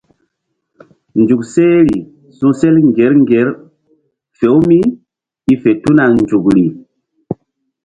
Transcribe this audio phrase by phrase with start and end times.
[1.21, 1.99] Nzuk sehri
[2.37, 3.47] su̧sel ŋgir ŋgir
[4.37, 4.79] fe-u mí
[5.51, 6.65] i fe tuna nzukri.